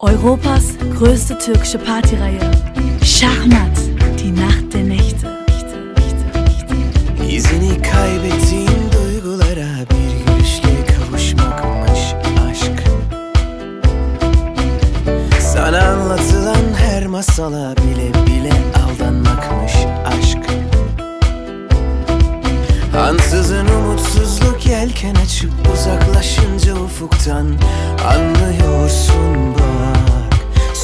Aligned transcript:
Europas 0.00 0.64
größte 0.98 1.38
türkische 1.38 1.78
Partyreihe. 1.78 2.50
Şahmat, 3.04 3.78
die 4.18 4.30
Nacht 4.30 4.72
der 4.72 4.88
Nächte. 4.88 5.28
İzini 7.30 7.82
kaybettiğim 7.82 8.82
duygulara 8.92 9.68
bir 9.90 10.32
gülüşle 10.32 10.86
kavuşmakmış 10.86 12.14
aşk. 12.50 12.82
Sana 15.40 15.88
anlatılan 15.88 16.74
her 16.76 17.06
masala 17.06 17.74
bile 17.76 18.26
bile 18.26 18.52
aldanmakmış 18.84 19.72
aşk. 20.06 20.38
Ansızın 22.98 23.66
umutsuzluk 23.66 24.66
yelken 24.66 25.14
açıp 25.14 25.52
uzaklaşınca 25.74 26.74
ufuktan 26.74 27.46
anlıyorsun 28.08 29.57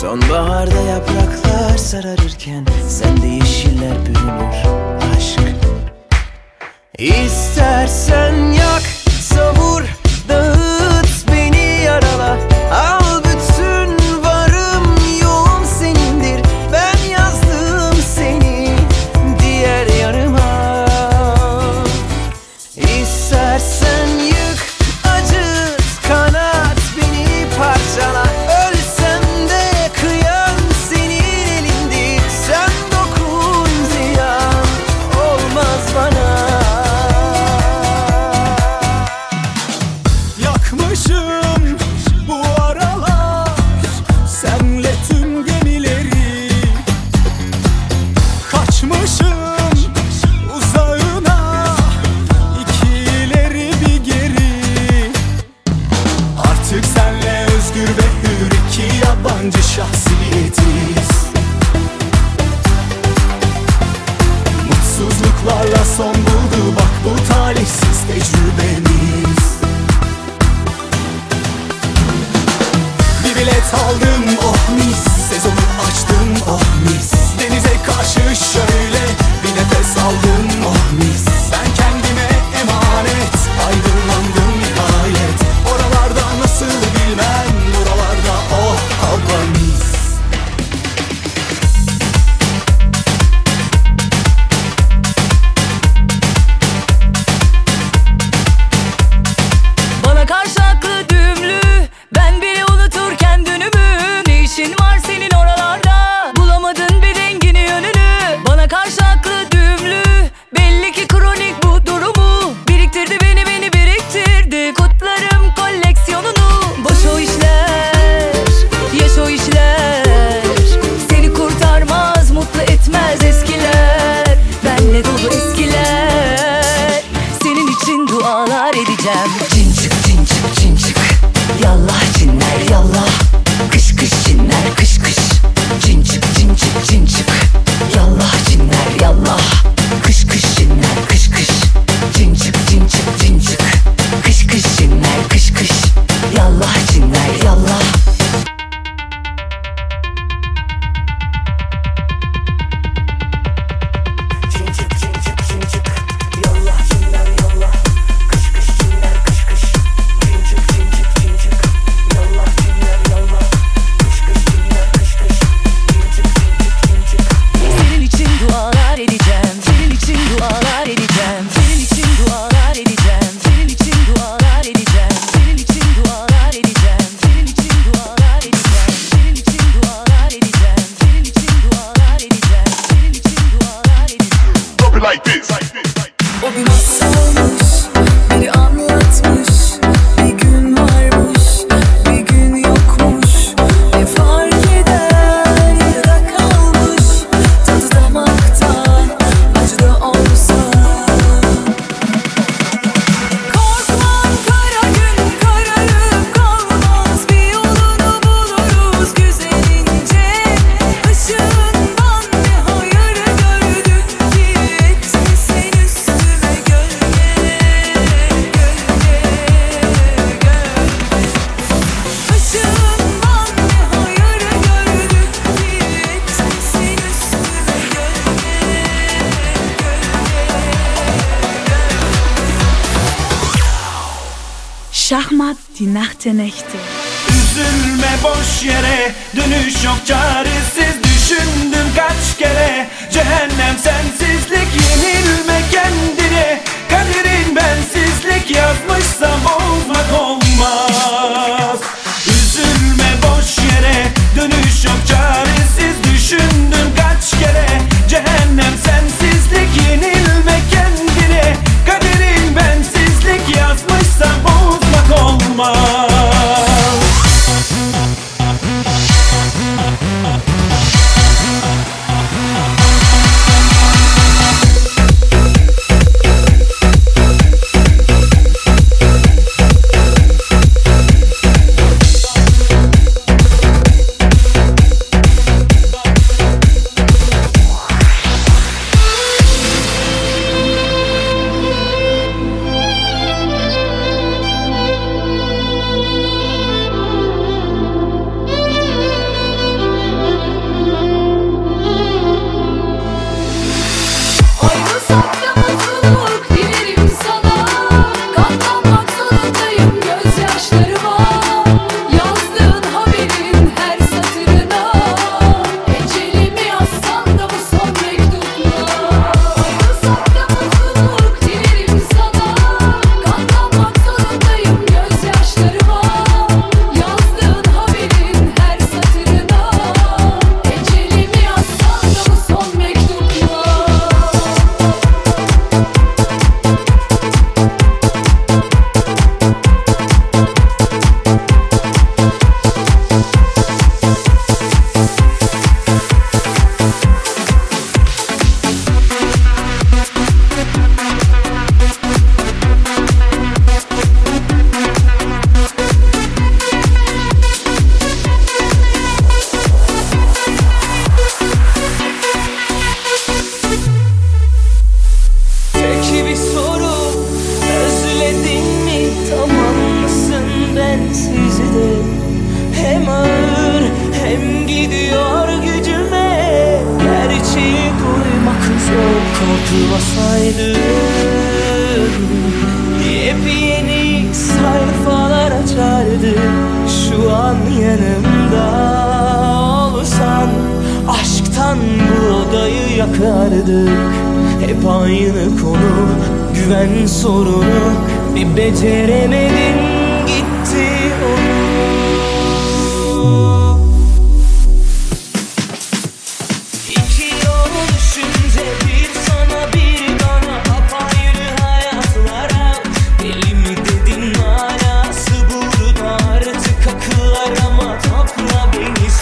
Sonbaharda 0.05 0.81
yapraklar 0.81 1.77
sararırken 1.79 2.67
Sende 2.89 3.27
yeşiller 3.27 4.07
bürünür 4.07 4.55
aşk. 5.17 5.41
İz 6.99 7.34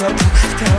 ça 0.03 0.09
pour 0.09 0.72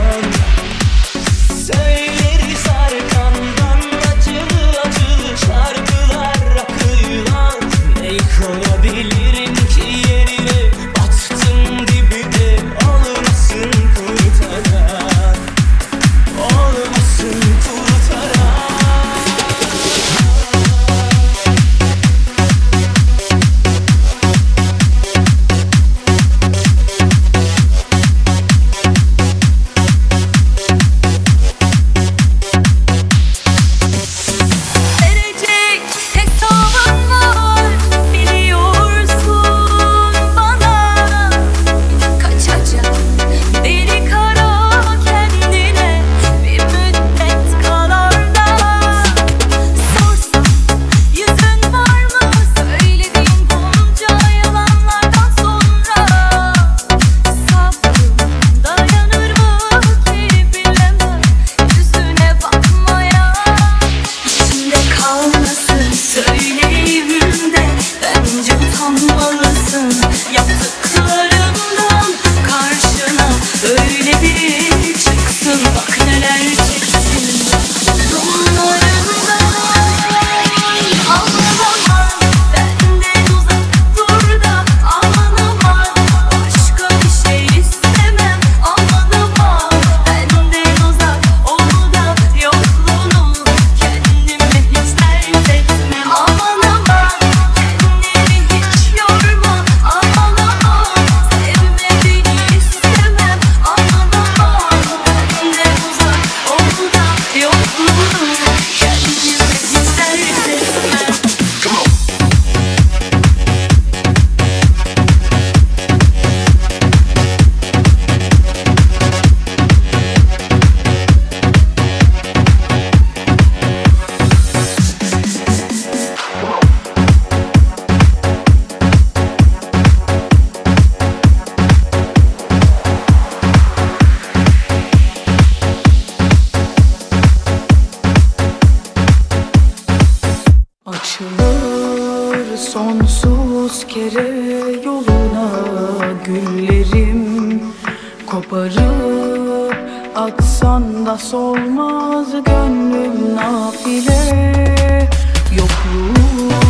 Koparıp 148.74 149.76
atsan 150.16 151.06
da 151.06 151.18
solmaz 151.18 152.26
gönlüm 152.44 153.36
nafile. 153.36 155.08
Yokluğun 155.56 156.63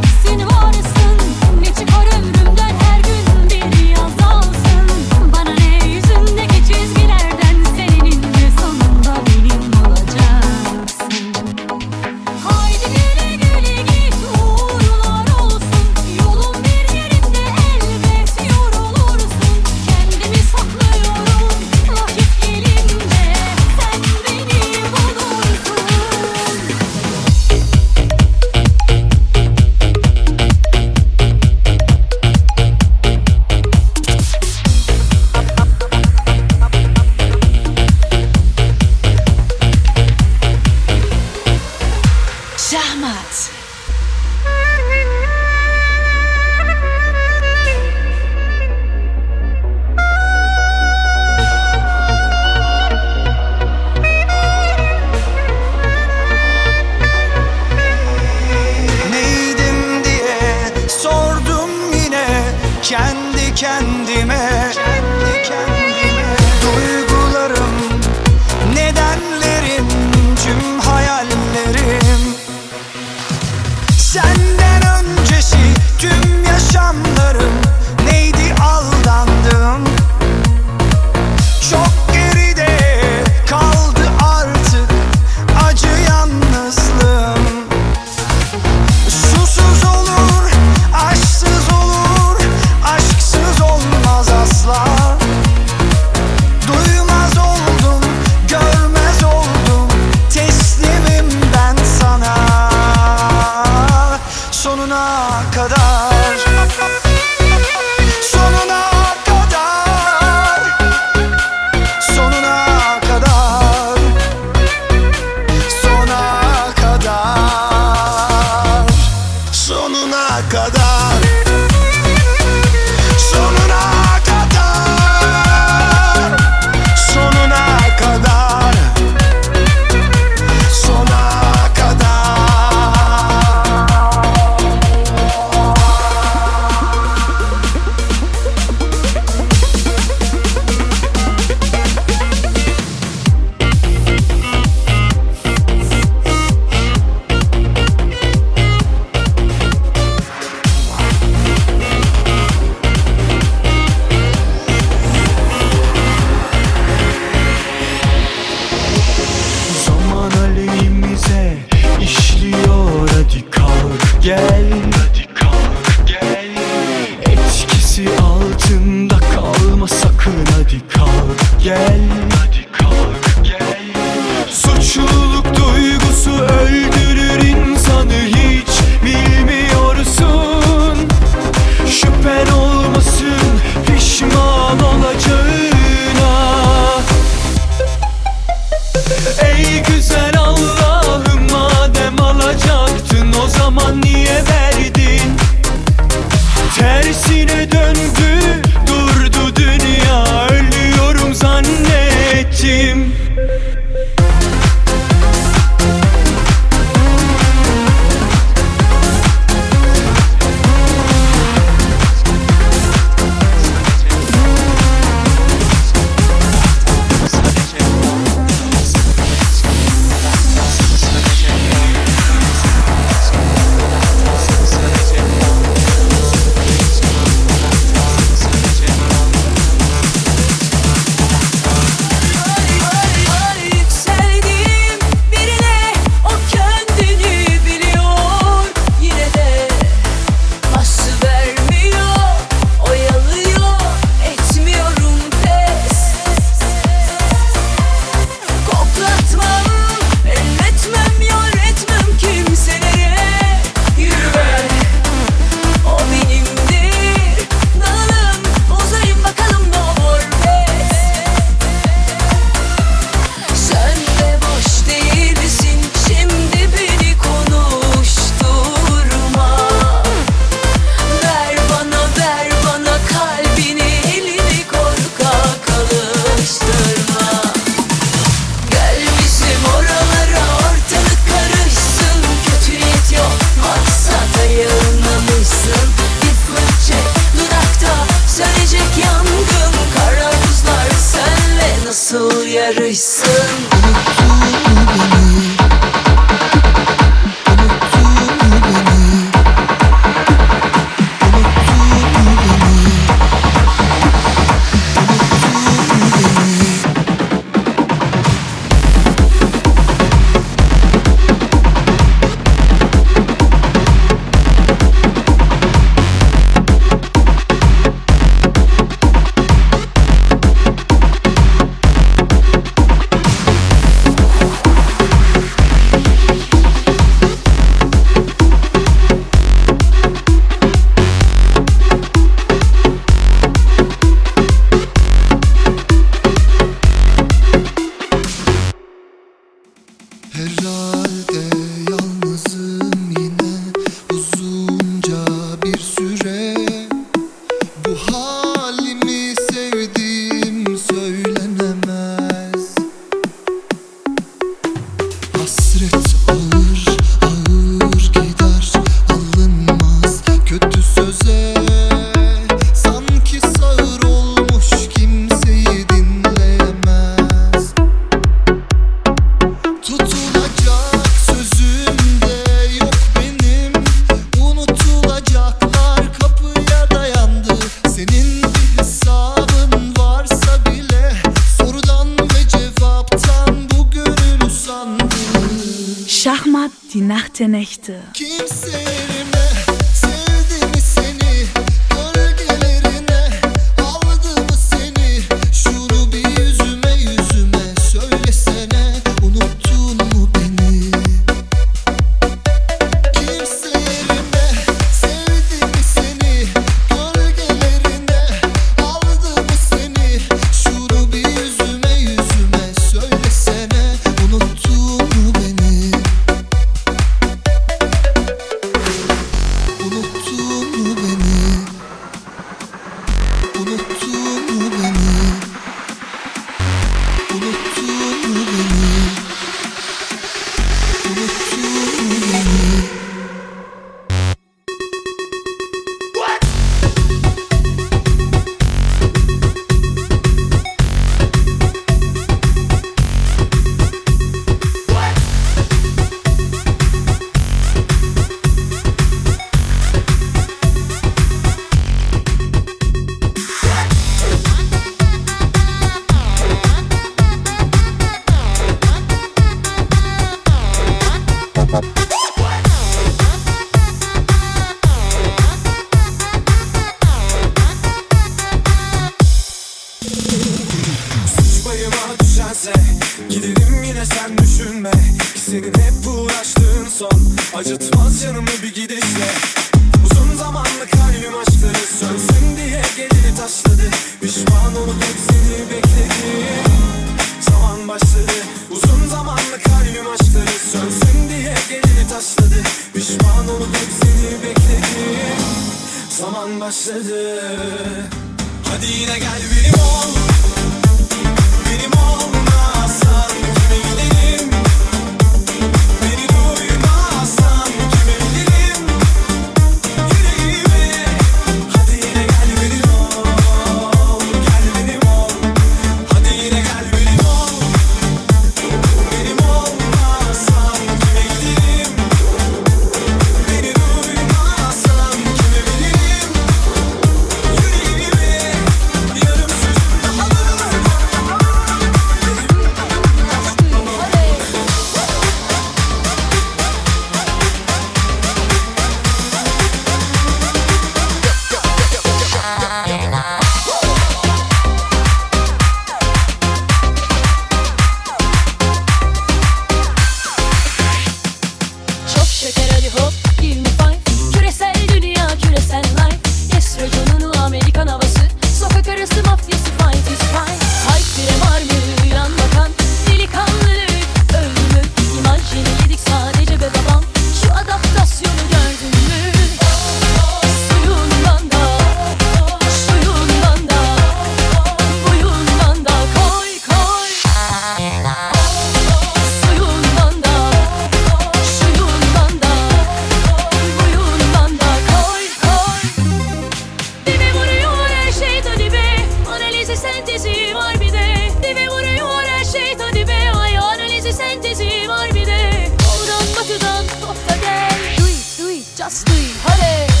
Yeah. 599.61 600.00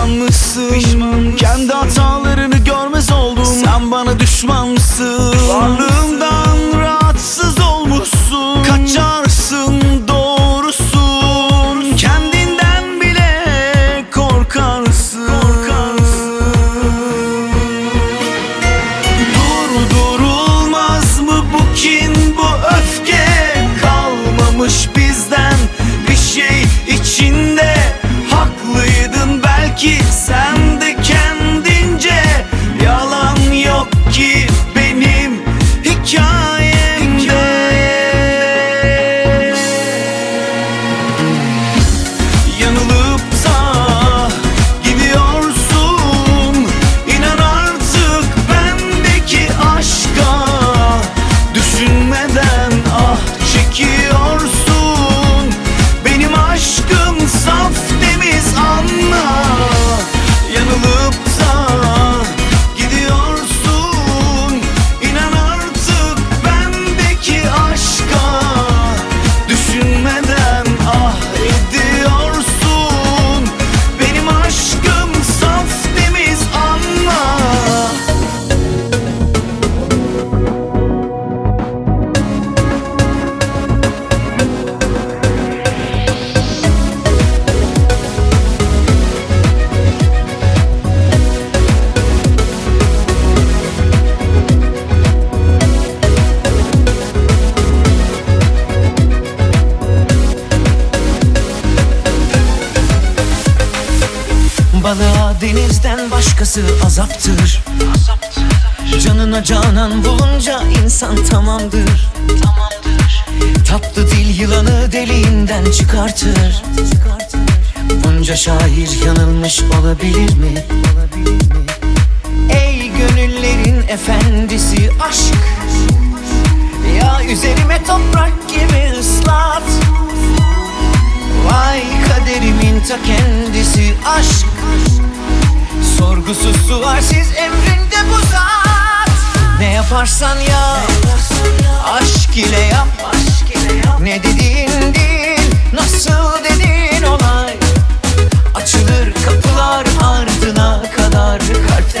pişman 0.00 0.10
mısın? 0.10 1.36
Kendi 1.36 1.72
hatalarını 1.72 2.56
görmez 2.56 3.12
oldum 3.12 3.44
Sen 3.64 3.90
bana 3.90 4.20
düşman 4.20 4.68
mısın? 4.68 5.34
Varlığımdan 5.48 6.49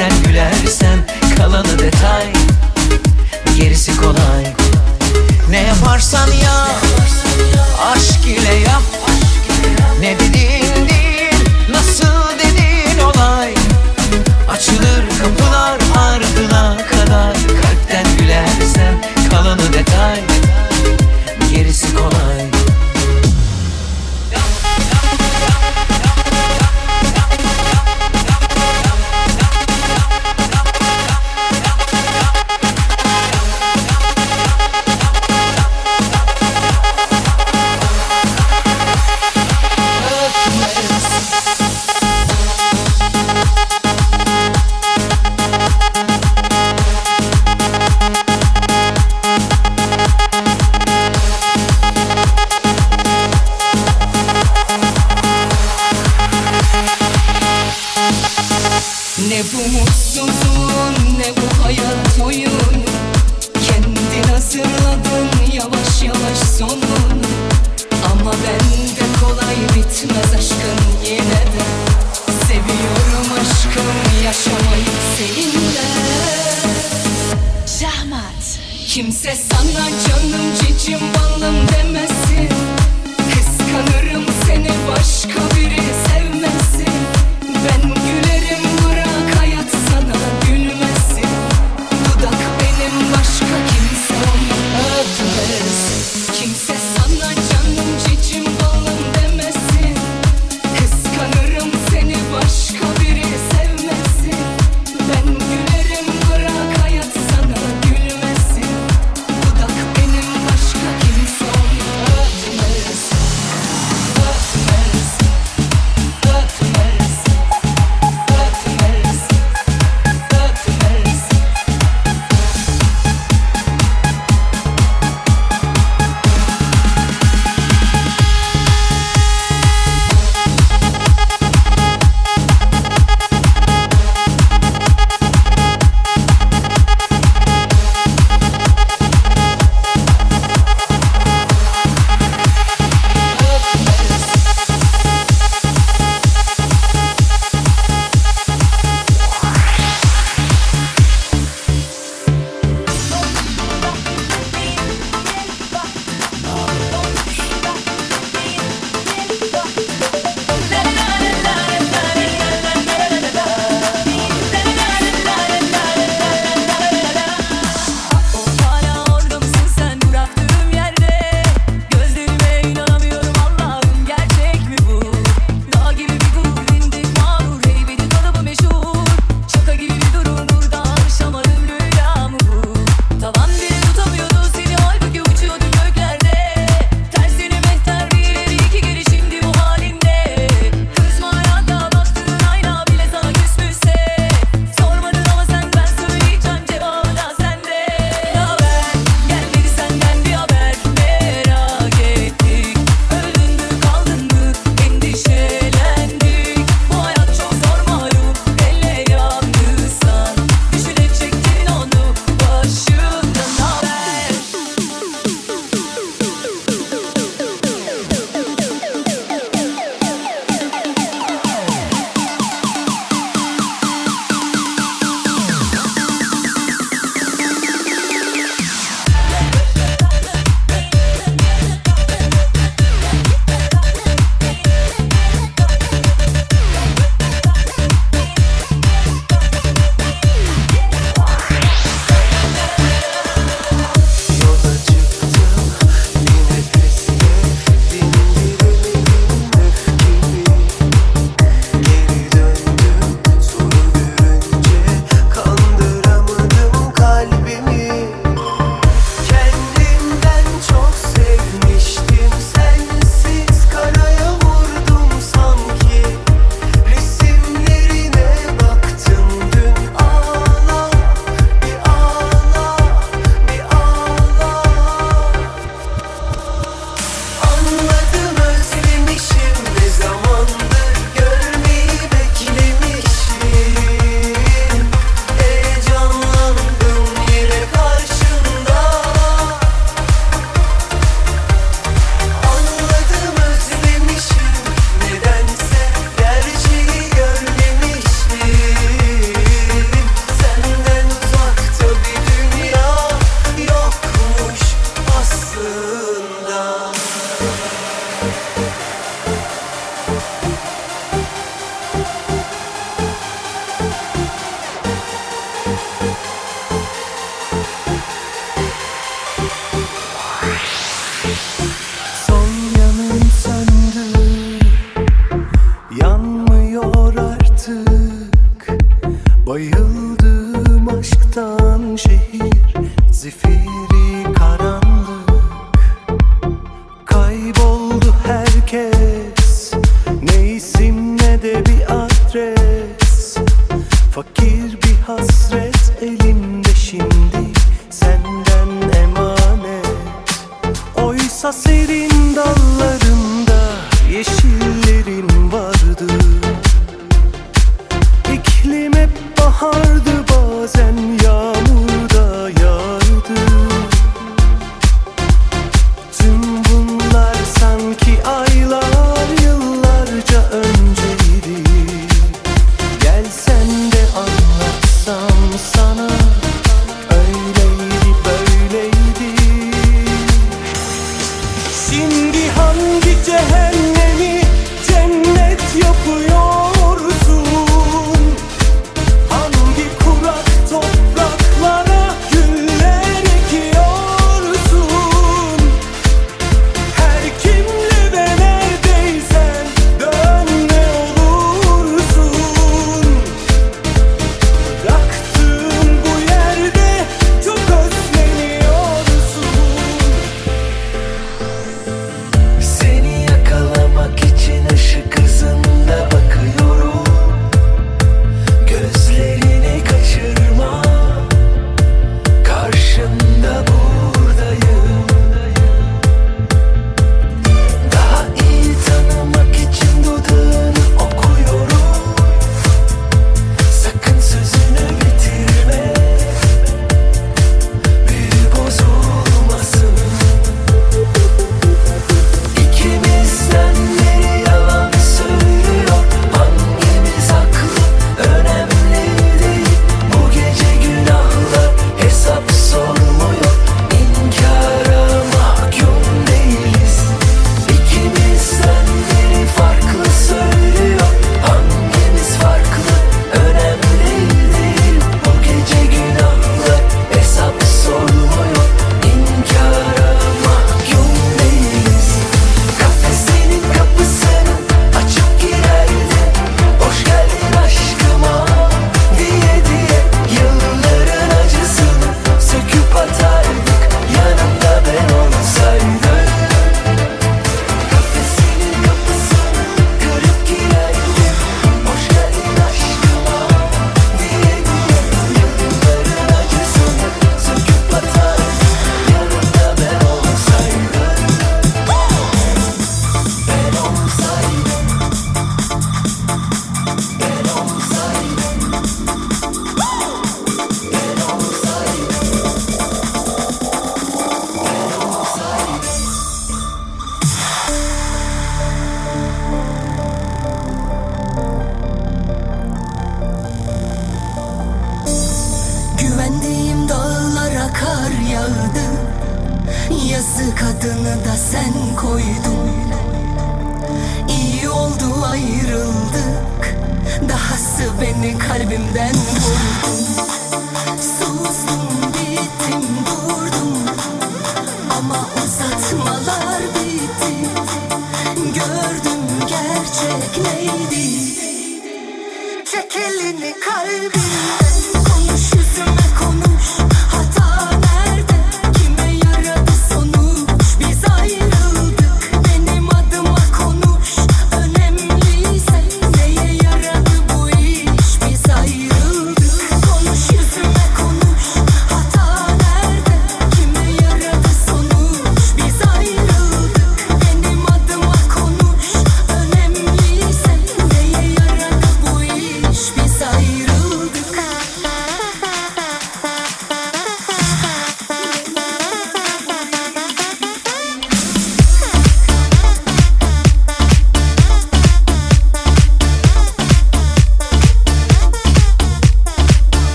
sen 0.00 0.22
güler. 0.22 0.59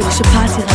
Türkische 0.00 0.22
Partyreihe. 0.24 0.65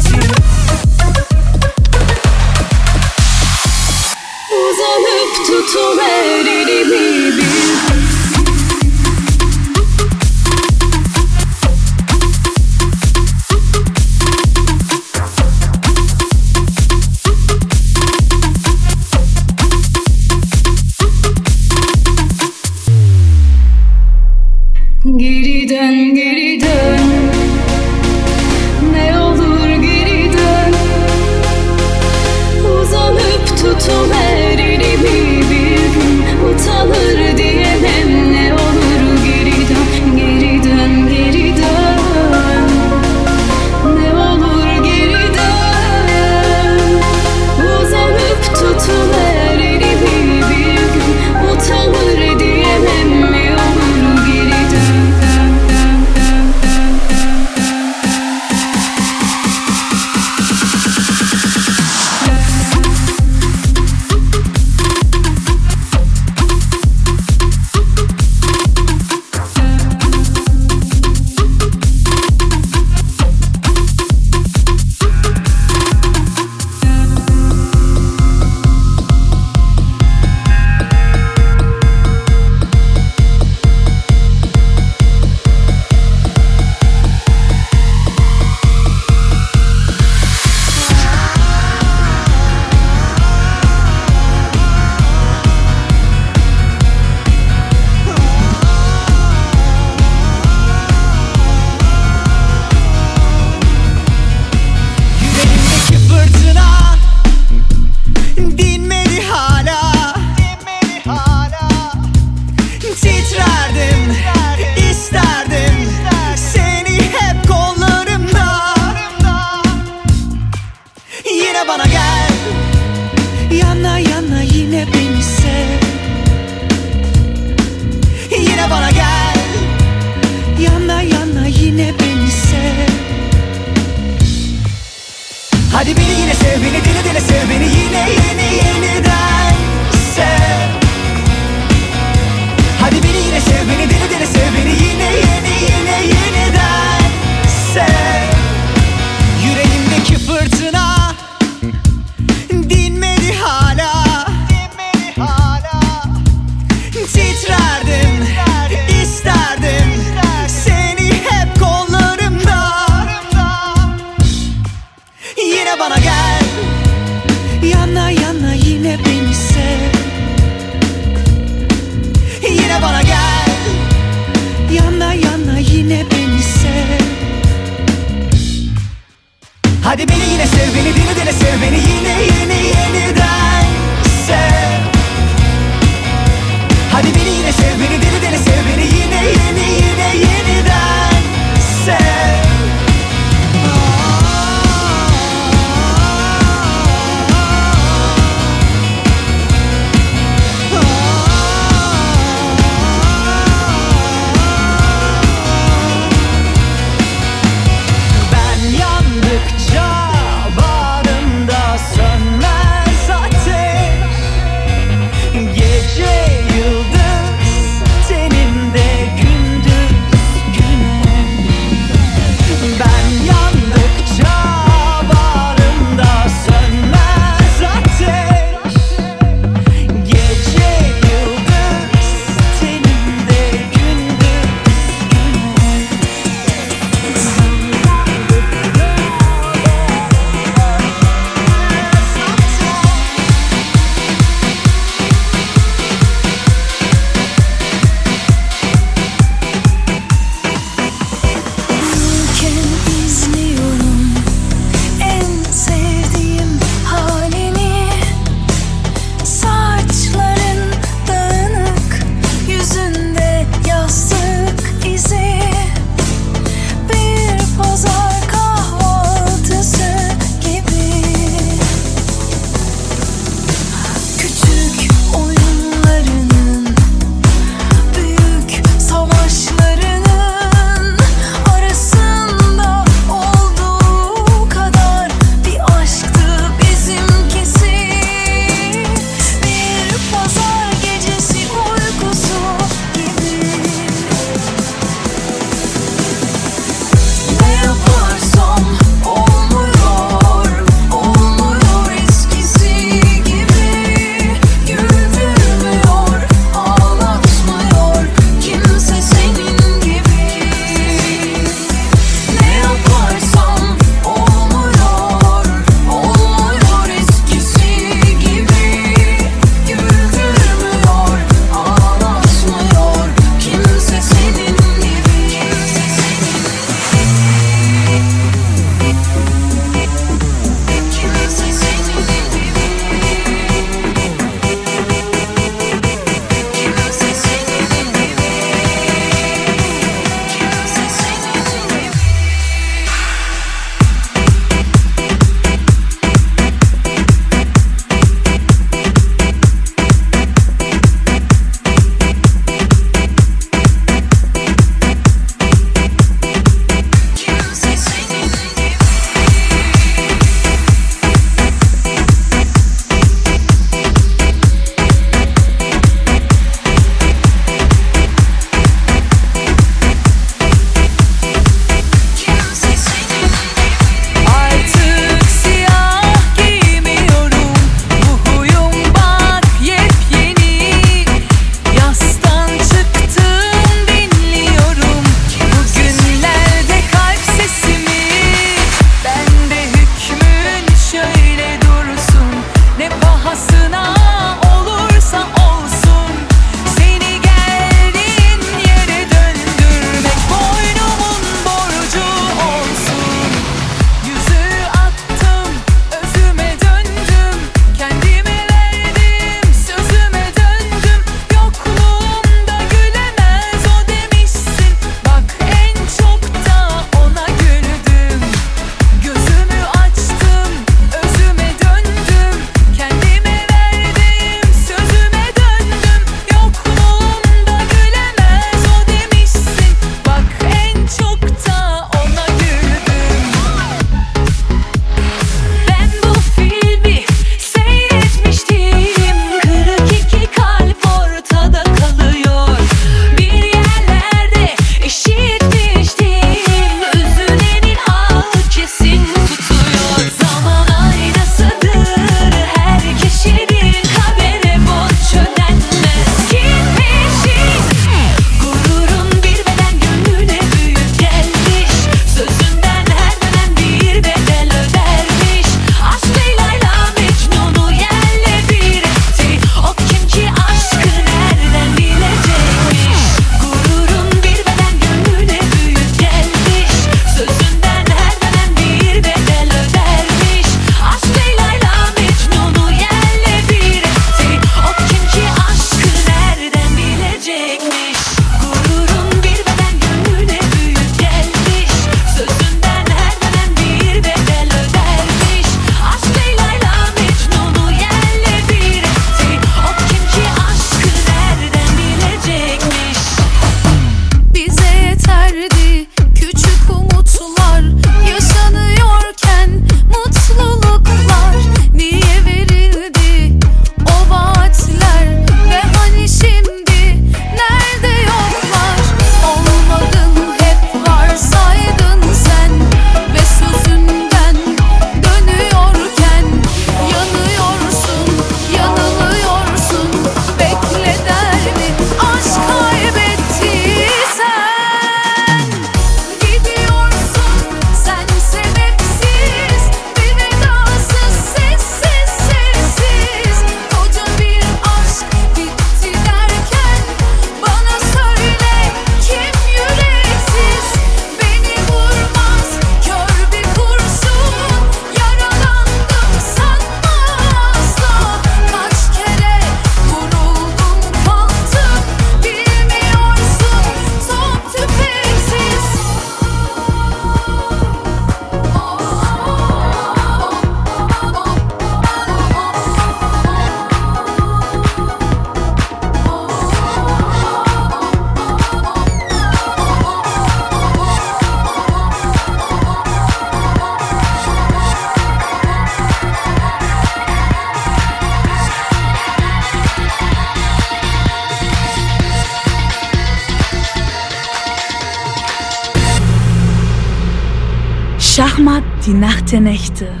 Nächte. 599.39 600.00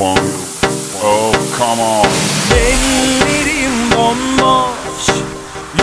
funk. 0.00 0.18
Oh 1.04 1.32
come 1.58 1.82
on. 1.82 2.06
Ellerim 2.56 3.90
bomboş, 3.96 5.04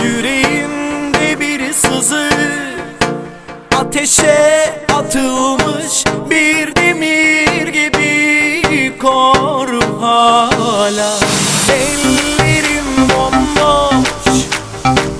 yüreğimde 0.02 1.40
bir 1.40 1.72
sızı. 1.72 2.30
Ateşe 3.76 4.86
atılmış 4.94 6.04
bir 6.30 6.76
demir 6.76 7.68
gibi 7.68 8.98
kor 8.98 9.68
hala. 10.00 11.14
Ellerim 11.72 13.08
bomboş, 13.08 14.38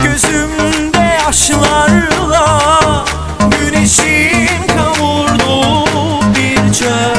gözümde 0.03 1.18
yaşlarla 1.24 3.05
güneşin 3.51 4.66
kavurduğu 4.66 6.20
bir 6.34 6.74
çöl. 6.74 7.18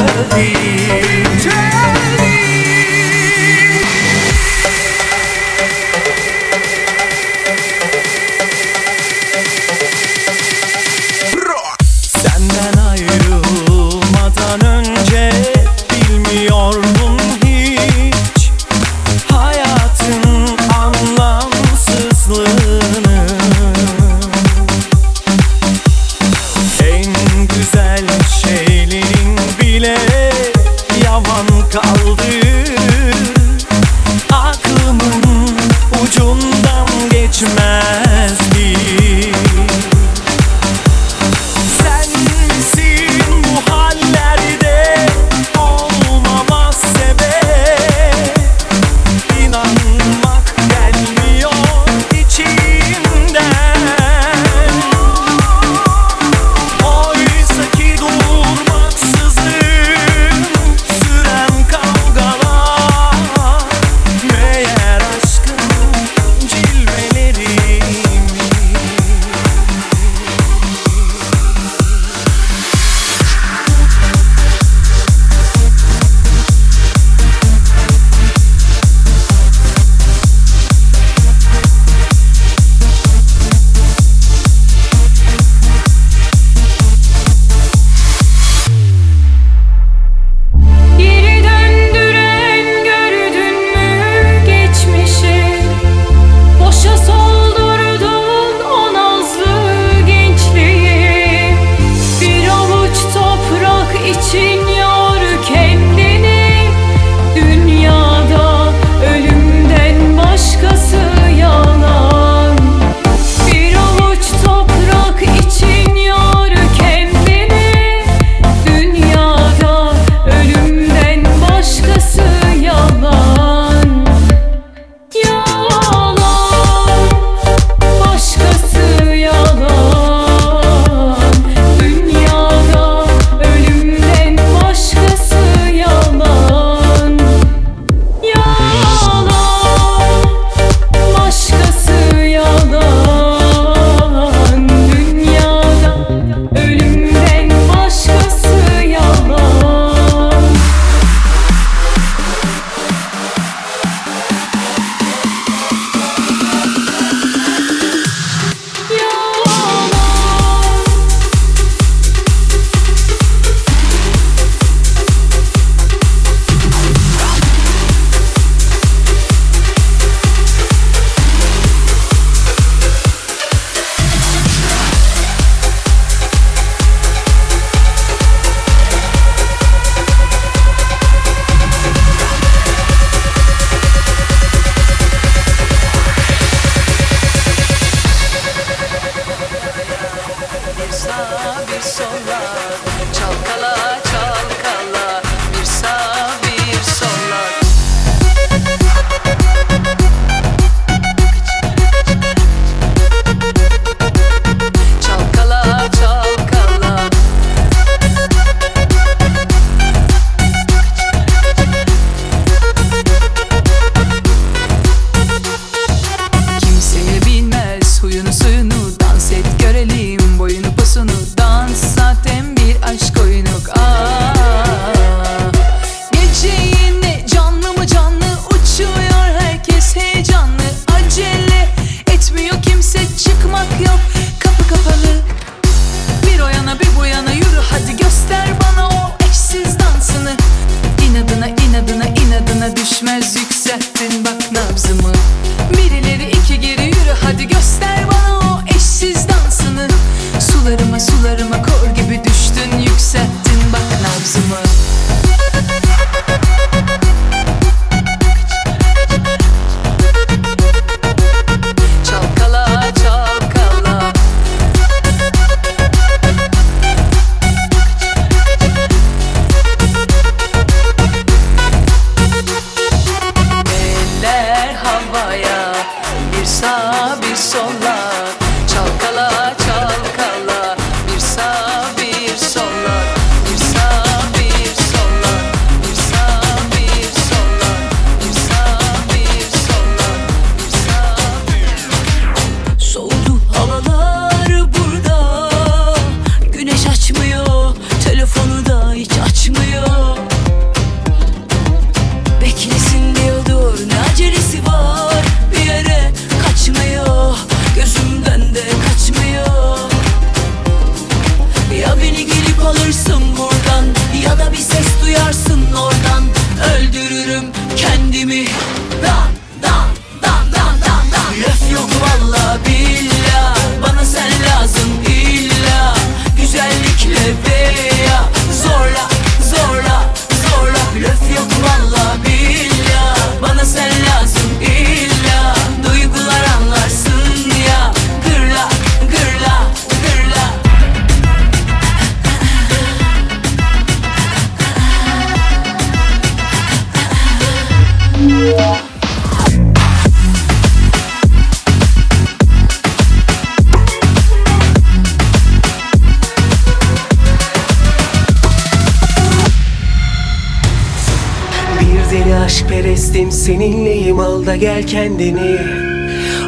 Gel 364.60 364.88
kendini. 364.88 365.57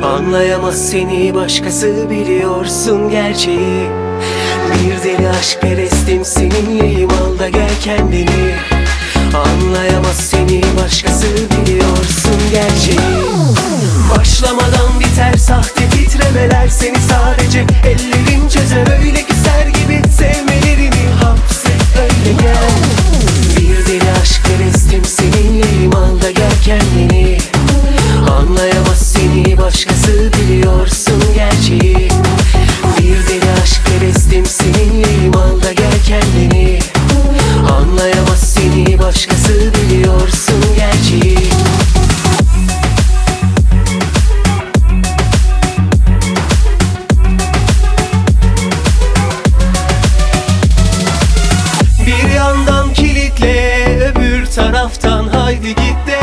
Anlayamaz 0.04 0.90
seni 0.90 1.36
başkası 1.36 2.10
biliyorsun 2.10 3.10
gerçeği. 3.10 3.90
Bir 4.74 5.04
deli 5.04 5.30
aşk 5.30 5.62
perestim 5.62 6.26
seninleyim 6.26 7.10
al 7.10 7.40
da 7.40 7.50
gel 7.50 7.72
kendini 7.84 8.41
haydi 55.52 55.68
git 55.68 56.08
de 56.08 56.20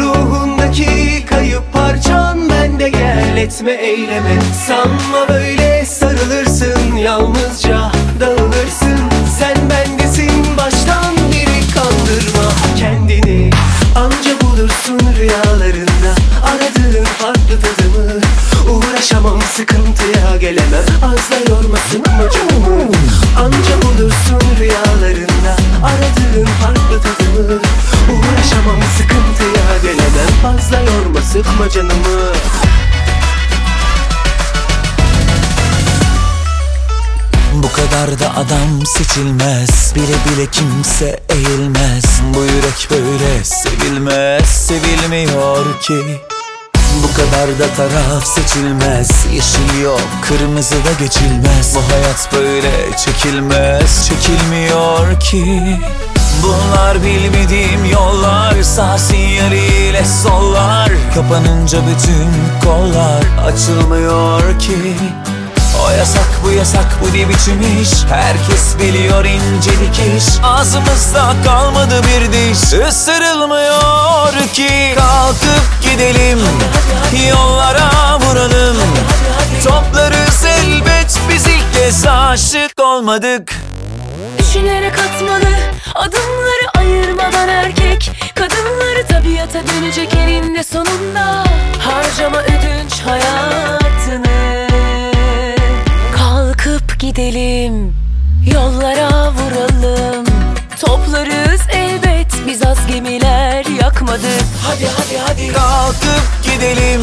Ruhundaki 0.00 1.26
kayıp 1.26 1.72
parçan 1.72 2.48
bende 2.50 2.88
gel 2.88 3.36
etme 3.36 3.72
eyleme. 3.72 4.38
Sanma 4.66 5.28
böyle 5.28 5.84
sarılırsın 5.84 6.96
yalnızca 6.96 7.92
dağılırsın. 8.20 9.00
Sen 9.38 9.56
bendesin 9.70 10.56
baştan 10.56 11.14
biri 11.32 11.60
kandırma 11.74 12.48
kendini. 12.78 13.50
Anca 13.96 14.40
bulursun 14.40 15.00
rüyalarında 15.18 16.12
aradığın 16.44 17.04
farklı 17.04 17.60
tadımı. 17.60 18.20
Uğraşamam 18.70 19.40
sıkıntıya 19.56 20.36
gelemem. 20.40 20.84
Azla 21.02 21.36
yorma 21.54 21.76
sıkma 21.76 22.30
canımı 22.30 22.82
Anca 23.38 23.82
bulursun 23.82 24.40
rüyalarında 24.60 25.56
Aradığın 25.84 26.44
farklı 26.44 27.02
tadımı 27.02 27.19
Uğraşamam 27.40 28.82
sıkıntıya 28.96 29.78
gelemem. 29.82 30.28
Fazla 30.42 30.80
yorma 30.80 31.20
sıkma 31.20 31.70
canımı. 31.70 32.32
Bu 37.54 37.72
kadar 37.72 38.20
da 38.20 38.36
adam 38.36 38.86
seçilmez. 38.86 39.92
Bile 39.94 40.04
bile 40.06 40.46
kimse 40.52 41.20
eğilmez. 41.28 42.04
Bu 42.34 42.38
yürek 42.38 42.88
böyle 42.90 43.44
sevilmez 43.44 44.46
Sevilmiyor 44.46 45.80
ki. 45.80 46.20
Bu 47.02 47.14
kadar 47.14 47.58
da 47.58 47.74
taraf 47.76 48.26
seçilmez. 48.26 49.10
Yeşil 49.32 49.82
yok, 49.82 50.08
kırmızı 50.28 50.74
da 50.74 50.92
geçilmez. 50.98 51.74
Bu 51.74 51.92
hayat 51.92 52.28
böyle 52.32 52.96
çekilmez 53.04 54.08
Çekilmiyor 54.08 55.20
ki 55.20 55.78
Bunlar 56.42 57.02
bilmediğim 57.04 57.84
yollar 57.84 58.62
Sağ 58.62 58.98
sinyaliyle 58.98 60.04
sollar. 60.22 60.90
Kapanınca 61.14 61.78
bütün 61.86 62.28
kollar 62.64 63.22
Açılmıyor 63.46 64.58
ki. 64.58 64.96
O 65.86 65.90
yasak 65.90 66.28
bu 66.44 66.50
yasak 66.50 66.86
bu 67.02 67.16
ne 67.16 67.28
biçim 67.28 67.82
iş? 67.82 67.90
Herkes 68.10 68.78
biliyor 68.78 69.24
incelik 69.24 69.98
iş. 70.16 70.24
Ağzımızda 70.42 71.34
kalmadı 71.44 72.00
bir 72.02 72.32
diş. 72.32 72.88
Isırılmıyor 72.88 74.32
ki. 74.52 74.94
Kalkıp 74.98 75.82
gidelim 75.82 76.38
Yollara 77.28 78.20
vuralım. 78.20 78.76
Toplarız 79.64 80.44
elbet 80.44 81.18
Biz 81.28 81.46
ilk 81.46 81.74
kez 81.74 82.06
aşık 82.06 82.80
olmadık 82.80 83.52
Düşünerek 84.38 84.98
atmalı 84.98 85.54
Adımları 85.94 86.78
ayırmadan 86.78 87.48
erkek. 87.48 88.10
Kadınları 88.34 89.06
tabiata 89.08 89.60
dönecek 89.66 90.14
eninde 90.14 90.62
sonunda. 90.62 91.44
Harcama 91.78 92.42
ödünç 92.42 93.00
hayatını. 93.06 94.66
Kalkıp 96.16 97.00
gidelim 97.00 97.94
Yollara 98.54 99.32
vuralım. 99.32 100.26
Toplarız 100.80 101.60
elbet 101.72 102.32
Biz 102.46 102.66
az 102.66 102.86
gemiler 102.86 103.64
yakmadık. 103.82 104.44
Hadi 104.66 104.86
hadi 104.86 105.18
hadi. 105.26 105.52
Kalkıp 105.52 106.22
gidelim 106.42 107.00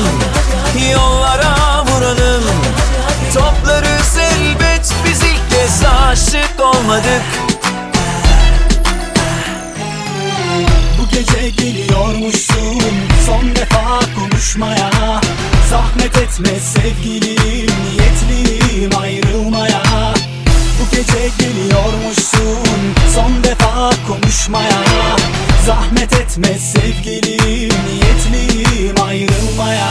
Yollara 0.92 1.86
vuralım. 1.86 2.44
Toplarız 3.34 4.18
elbet 4.18 4.94
Biz 5.06 5.24
ilk 5.24 5.27
kez 5.68 5.84
aşık 5.86 6.60
olmadık. 6.60 7.24
Bu 11.00 11.10
gece 11.10 11.50
geliyormuşsun 11.50 12.82
son 13.26 13.56
defa 13.56 14.00
konuşmaya. 14.16 15.22
Zahmet 15.70 16.18
etme 16.18 16.60
sevgilim 16.60 17.72
niyetliyim 17.86 18.98
ayrılmaya. 19.02 19.84
Bu 20.80 20.96
gece 20.96 21.30
geliyormuşsun 21.40 22.96
son 23.16 23.44
defa 23.44 23.90
konuşmaya. 24.08 24.84
Zahmet 25.66 26.14
etme 26.14 26.54
sevgilim 26.54 27.74
niyetliyim 27.88 28.96
ayrılmaya. 29.02 29.90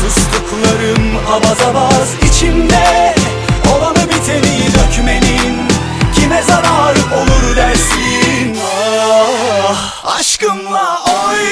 Sustuklarım 0.00 1.16
avaz 1.28 1.60
avaz 1.62 2.08
içimde 2.28 3.14
biteni 4.02 4.68
dökmenin. 4.74 5.68
Kime 6.14 6.42
zarar 6.42 6.96
olur 7.16 7.56
dersin? 7.56 8.58
Ah, 8.64 10.04
Aşkımla 10.18 10.98
oynama 11.04 11.51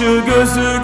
Kaşı 0.00 0.22
gözü 0.26 0.79